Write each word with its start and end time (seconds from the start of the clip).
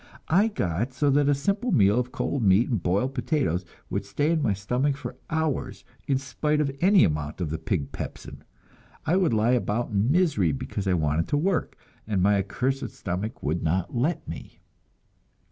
I 0.29 0.47
got 0.47 0.93
so 0.93 1.11
that 1.11 1.29
a 1.29 1.35
simple 1.35 1.71
meal 1.71 1.99
of 1.99 2.11
cold 2.11 2.41
meat 2.41 2.67
and 2.69 2.81
boiled 2.81 3.13
potatoes 3.13 3.65
would 3.91 4.03
stay 4.03 4.31
in 4.31 4.41
my 4.41 4.51
stomach 4.51 4.97
for 4.97 5.15
hours, 5.29 5.83
in 6.07 6.17
spite 6.17 6.59
of 6.59 6.75
any 6.81 7.03
amount 7.03 7.39
of 7.39 7.51
the 7.51 7.59
pig 7.59 7.91
pepsin; 7.91 8.43
I 9.05 9.15
would 9.15 9.31
lie 9.31 9.51
about 9.51 9.91
in 9.91 10.11
misery, 10.11 10.53
because 10.53 10.87
I 10.87 10.95
wanted 10.95 11.27
to 11.27 11.37
work, 11.37 11.77
and 12.07 12.19
my 12.23 12.37
accursed 12.37 12.89
stomach 12.89 13.43
would 13.43 13.61
not 13.61 13.93
let 13.95 14.27
me. 14.27 14.59